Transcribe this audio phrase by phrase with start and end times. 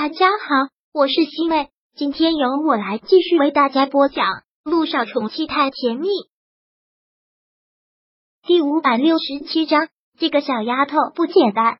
[0.00, 4.26] 大家好，我是西妹，今天由我来继续为大家播讲
[4.62, 6.06] 《陆少宠妻太甜蜜》
[8.46, 9.88] 第五百六十七章。
[10.16, 11.78] 这个小丫头不简单。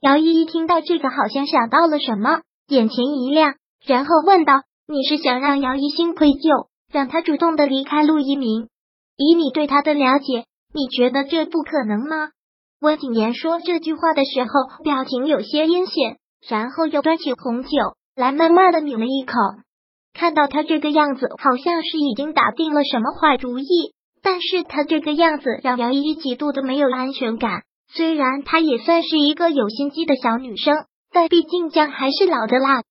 [0.00, 3.54] 姚依依听到这个，好像想到了什么，眼前一亮，
[3.86, 4.52] 然后问道
[4.86, 8.68] ：“你是想让姚一星愧疚，让他主动的离开陆一鸣？
[9.16, 10.44] 以你对他的了解，
[10.74, 12.28] 你觉得这不可能吗？”
[12.78, 17.68] 温景言说这句话的时候，表情有些阴险，然后又端起红酒
[18.14, 19.32] 来，慢慢的抿了一口。
[20.12, 23.66] 看到他这个样子，好像是已经打定了什么坏主意。
[24.20, 27.62] 但是他这个样子让姚依依极度的没有安全感。
[27.90, 30.74] 虽然她也算是一个有心机的小女生，
[31.12, 32.82] 但毕竟姜还是老的辣。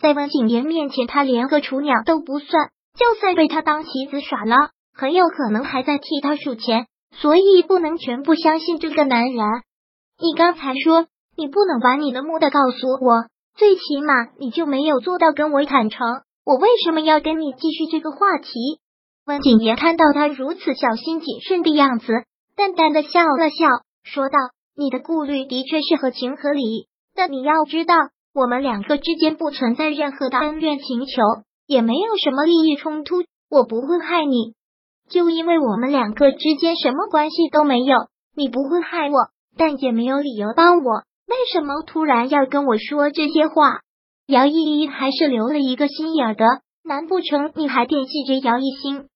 [0.00, 2.70] 在温景言面前，她连个雏鸟都不算。
[2.98, 6.86] 就算被他当棋子耍了，很有可能还在替他数钱。
[7.14, 9.44] 所以不能全部相信这个男人。
[10.18, 16.06] 你刚才说你不能把你的目的告诉我，最起码你就没有做到跟我坦诚。
[16.44, 18.80] 我为什么要跟你继续这个话题？
[19.24, 22.12] 温景言看到他如此小心谨慎的样子，
[22.56, 23.66] 淡淡的笑了笑，
[24.02, 24.38] 说道
[24.76, 27.94] ：“你的顾虑的确是合情合理，但你要知道，
[28.34, 31.22] 我们两个之间不存在任何的恩怨情仇，
[31.66, 33.22] 也没有什么利益冲突。
[33.48, 34.54] 我不会害你。”
[35.08, 41.04] 就因为我们两个之间什么关系都没有，你不会害我，但也没有理由帮我。
[41.32, 43.80] 为什么突然要跟我说这些话？
[44.26, 46.44] 姚依依还是留了一个心眼的，
[46.84, 49.06] 难不成你还惦记着姚一星？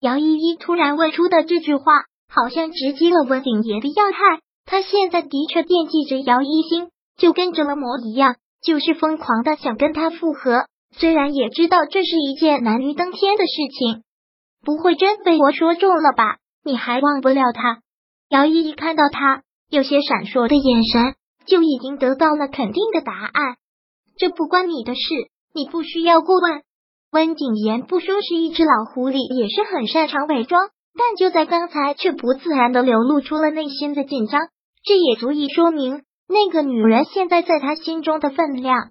[0.00, 1.84] 姚依依突然问出的这句话，
[2.32, 4.40] 好像直击了温景言的要害。
[4.64, 10.64] 他现在的确惦记着姚一星，就跟着了魔一样，就是疯狂的想跟他复合。
[10.96, 14.02] 虽然也知道这是一件难于登天的事情。
[14.64, 16.38] 不会真被我说中了吧？
[16.64, 17.80] 你还忘不了他？
[18.30, 21.14] 姚依依看到他有些闪烁的眼神，
[21.46, 23.56] 就已经得到了肯定的答案。
[24.18, 25.00] 这不关你的事，
[25.54, 26.62] 你不需要过问。
[27.12, 34.48] 温景言不说是一只老狐狸，也是很擅长伪装，但就在刚才，却不自然的流露出了内心的紧张。
[34.84, 38.90] 这也足以说明那个女人现在在他心中的分量。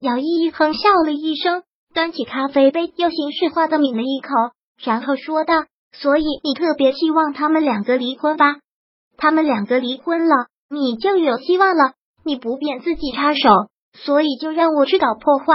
[0.00, 1.62] 姚依依哼笑了一声，
[1.94, 4.28] 端起咖啡杯，又形式化的抿了一口。
[4.82, 5.54] 然后说道
[5.92, 8.56] ：“所以你特别希望他们两个离婚吧？
[9.16, 11.92] 他们两个离婚了，你就有希望了。
[12.24, 13.40] 你不便自己插手，
[13.92, 15.46] 所以就让我去搞破坏。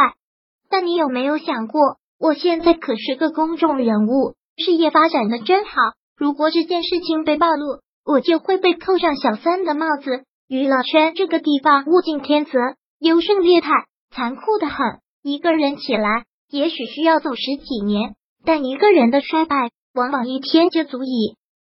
[0.69, 5.71] 但你有没有想过，我现在可是个公众人物，事业发展的真好。
[6.15, 10.23] 如果这件事情被暴露，我就会被扣上小三的帽子。
[10.47, 12.59] 娱乐圈这个地方，物竞天择，
[12.99, 13.69] 优胜劣汰，
[14.11, 14.77] 残酷的很。
[15.23, 19.55] 一个人起来，也许需要走十几年。”但一个人的衰败，
[19.93, 21.35] 往往一天就足以。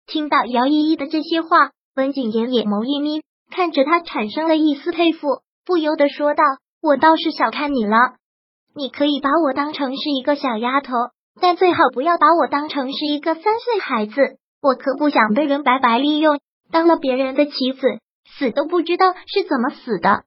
[0.07, 3.21] 听到姚依依的这些话，温景言眼眸一眯，
[3.51, 6.43] 看着他产生了一丝佩服，不由得说道
[6.81, 7.97] ：“我倒是小看你了。
[8.75, 10.93] 你可以把我当成是一个小丫头，
[11.39, 14.13] 但最好不要把我当成是一个三岁孩子。
[14.61, 16.39] 我可不想被人白白利用，
[16.71, 17.81] 当了别人的棋子，
[18.37, 20.23] 死都不知道是怎么死的。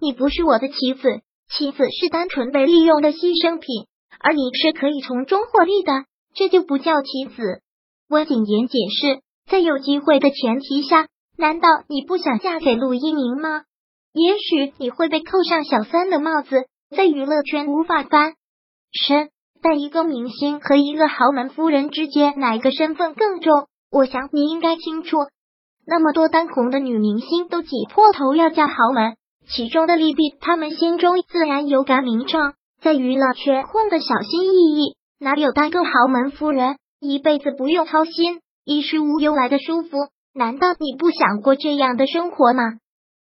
[0.00, 3.86] 你不是我的棋子，棋子是单纯被利用的牺牲品。”
[4.20, 5.92] 而你是可以从中获利的，
[6.34, 7.60] 这就不叫棋子。
[8.08, 11.06] 温景言解释，在有机会的前提下，
[11.36, 13.62] 难道你不想嫁给陆一鸣吗？
[14.12, 16.66] 也许你会被扣上小三的帽子，
[16.96, 18.34] 在娱乐圈无法翻
[18.92, 19.30] 身。
[19.62, 23.66] 但一个明星和一个豪门夫人之间，哪个身份更重？
[23.90, 25.16] 我想你应该清楚。
[25.86, 29.16] 那么多当红的女明星都挤破头要嫁豪门，
[29.48, 32.54] 其中的利弊，他们心中自然有杆明秤。
[32.82, 40.08] 在娱乐圈混的小心翼翼，哪有当个豪门夫人一辈子不用操心、衣食无忧来的舒服？
[40.32, 42.62] 难道你不想过这样的生活吗？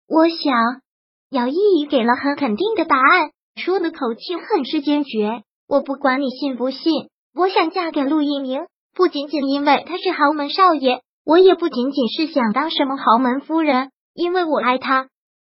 [0.08, 0.82] 我想，
[1.30, 5.44] 姚依依给了很肯定的答案，说的口气很是坚决。
[5.68, 15.08] 我不管你信不信，我想嫁给陆一鸣，不仅仅因为他是豪门少爷，我也不仅仅是想当什么豪门夫人，因为我爱他。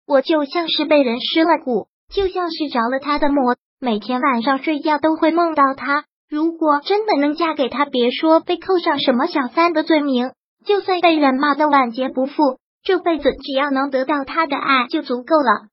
[0.07, 3.57] 我就像是被人施了蛊，就像是着了他的魔。
[3.79, 6.05] 每天晚上睡觉都会梦到他。
[6.33, 10.31] 如果真的能嫁给他，别说被扣上什么小三的罪名，
[10.65, 15.69] 就算被人骂的晚节不复，这辈子只要能得到他的爱就足够了。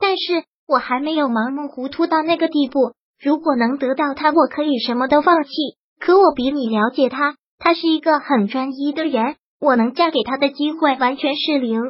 [0.00, 2.94] 但是我还没有盲目糊涂到那个地步。
[3.22, 5.50] 如果能得到他，我可以什么都放弃。
[6.00, 11.80] 可我比你了解他，他是一个很专一的人，我能嫁给他的机会完全是零。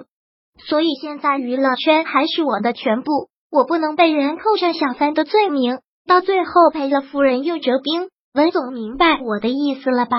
[0.58, 3.30] 所以现在娱乐圈还是我的全部。
[3.50, 8.08] 我不能被人扣上小三的罪名，到最后赔了夫人又折兵。
[8.34, 10.16] 文总明白我的意思了吧？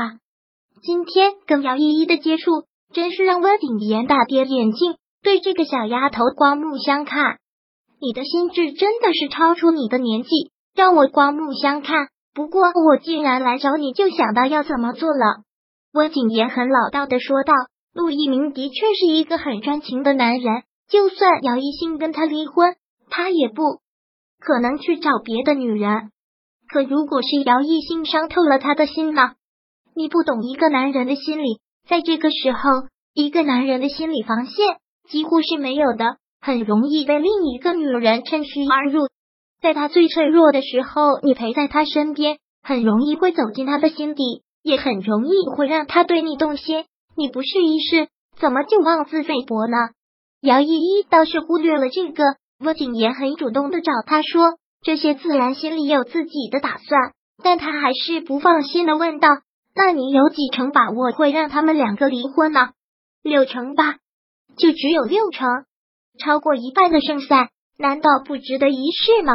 [0.83, 2.51] 今天跟姚依依的接触，
[2.93, 7.37] 真是让温景言大跌眼镜，对这个小丫头刮目相看。
[7.99, 10.29] 你的心智真的是超出你的年纪，
[10.75, 12.09] 让我刮目相看。
[12.35, 15.43] 不过我既然来找你，就想到要怎么做了。
[15.93, 17.53] 温景言很老道的说道
[17.93, 22.75] ：“陆一鸣的确是一个很专情的男人，就算姚一心跟他离婚，
[23.09, 23.79] 他也不
[24.45, 26.11] 可能去找别的女人。
[26.67, 29.33] 可如果是姚艺兴伤透了他的心呢？
[29.95, 32.59] 你不懂一个男人的心理，在这个时候，
[33.13, 34.55] 一个男人的心理防线
[35.09, 39.07] 几乎是没有的。”很容易被另一个女人趁虚而入，
[39.61, 46.83] 在他最脆弱的时候，你陪在他身边，很容易会走进他的心底，也很容易会让他对你动心。
[47.15, 49.77] 你不试一试，怎么就妄自菲薄呢？
[50.41, 52.23] 姚依依倒是忽略了这个，
[52.59, 57.13] 温景言很主动的找他说这些，自然心里有自己的打算，
[57.43, 59.29] 但他还是不放心的问道
[59.75, 62.69] ：“那你有几成把握会让他们两个离婚呢？”
[63.23, 63.95] 六成吧，
[64.57, 65.47] 就只有六成。
[66.19, 69.33] 超过一半的胜算，难道不值得一试吗？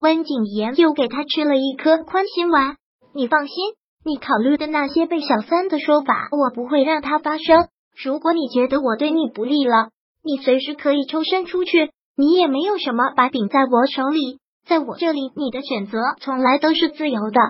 [0.00, 2.76] 温景言又给他吃了一颗宽心丸。
[3.14, 3.56] 你放心，
[4.04, 7.68] 你考虑的那些被小三的说法，我不会让它发生。
[8.04, 9.90] 如果你觉得我对你不利了，
[10.22, 11.90] 你随时可以抽身出去。
[12.22, 17.40] 你也没有什么把柄在我手里，在我这里，你的选择从来都是自由的。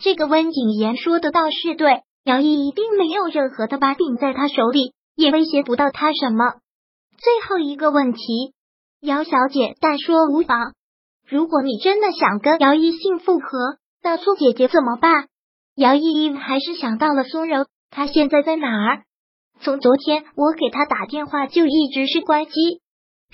[0.00, 6.44] 这个温景言说的倒是对，姚毅一定没有任何的把柄在他手里，也威胁不到他什么。
[7.18, 8.52] 最后一个问题，
[9.00, 10.74] 姚小姐，但说无妨。
[11.26, 15.26] 如果你真的想跟姚一信复合，那苏姐姐怎么办？
[15.74, 19.02] 姚依依还是想到了苏柔，她现在在哪儿？
[19.60, 22.52] 从昨天我给她打电话就一直是关机。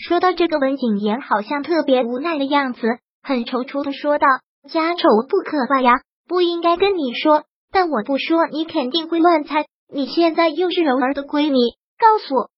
[0.02, 2.80] 说到这个，文景言好像特别无奈的样子，
[3.22, 4.26] 很踌躇的说道
[4.72, 9.66] ：“家丑不可外扬，不应该跟你说，但我不说，你肯定会乱猜。
[9.92, 11.58] 你现在又是柔儿的闺蜜，
[11.98, 12.48] 告诉。”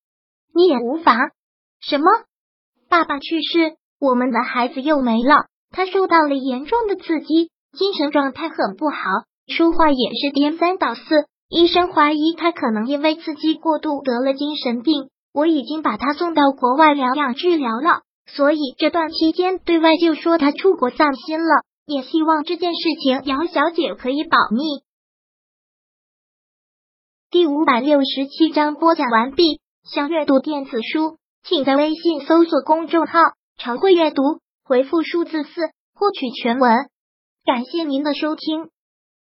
[0.55, 1.17] 你也无妨。
[1.81, 2.05] 什么？
[2.89, 5.47] 爸爸去世，我们的孩子又没了。
[5.71, 8.97] 他受到了严重的刺激，精神状态很不好，
[9.49, 11.03] 说话也是颠三倒四。
[11.49, 15.09] 医生怀疑他可能因为刺激过度得了精神病。
[15.33, 21.65] 我已经把他送到国外疗养治疗了，所以这段期间对外就说他出国散心了。
[21.85, 24.85] 也希望这件事情姚小姐可以保密。
[27.29, 29.61] 第五百六十七章播讲完毕。
[29.83, 33.19] 想阅读电子书，请在微信搜索公众号
[33.59, 34.23] “常会阅读”，
[34.65, 35.51] 回复数字四
[35.93, 36.89] 获取全文。
[37.45, 38.71] 感谢您的收听。